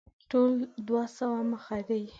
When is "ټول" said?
0.31-0.53